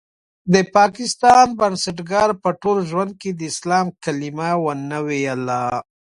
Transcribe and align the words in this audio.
د 0.53 0.55
پاکستان 0.75 1.47
بنسټګر 1.59 2.29
په 2.43 2.49
ټول 2.61 2.77
ژوند 2.89 3.11
کې 3.21 3.29
د 3.33 3.41
اسلام 3.51 3.87
کلمه 4.03 4.51
ونه 4.65 4.99
ويله. 5.07 5.61